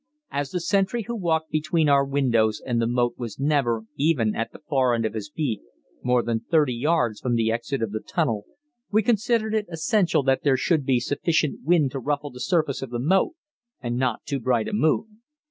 As 0.31 0.49
the 0.49 0.59
sentry 0.59 1.03
who 1.03 1.15
walked 1.15 1.51
between 1.51 1.87
our 1.87 2.03
windows 2.03 2.59
and 2.65 2.81
the 2.81 2.87
moat 2.87 3.19
was 3.19 3.39
never, 3.39 3.83
even 3.97 4.33
at 4.35 4.51
the 4.51 4.57
far 4.67 4.95
end 4.95 5.05
of 5.05 5.13
his 5.13 5.29
beat, 5.29 5.61
more 6.01 6.23
than 6.23 6.39
30 6.39 6.73
yards 6.73 7.19
from 7.19 7.35
the 7.35 7.51
exit 7.51 7.83
of 7.83 7.91
the 7.91 7.99
tunnel, 7.99 8.45
we 8.89 9.03
considered 9.03 9.53
it 9.53 9.67
essential 9.69 10.23
that 10.23 10.41
there 10.43 10.57
should 10.57 10.87
be 10.87 10.99
sufficient 10.99 11.63
wind 11.63 11.91
to 11.91 11.99
ruffle 11.99 12.31
the 12.31 12.39
surface 12.39 12.81
of 12.81 12.89
the 12.89 12.97
moat, 12.97 13.35
and 13.79 13.95
not 13.95 14.25
too 14.25 14.39
bright 14.39 14.67
a 14.67 14.73
moon. 14.73 15.21